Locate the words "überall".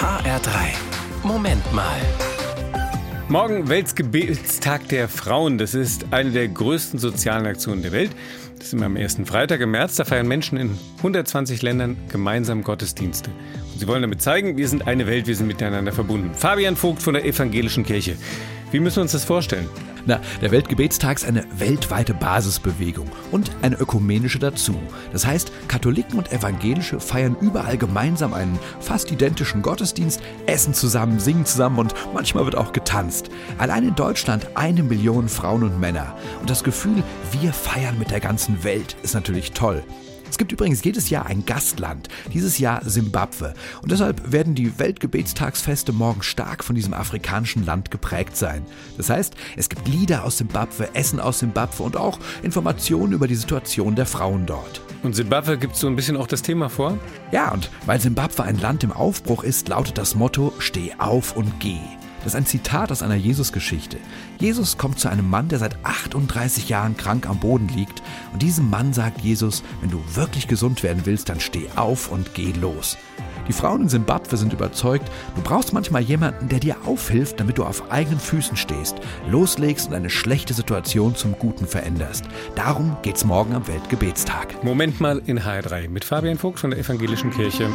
27.40-27.76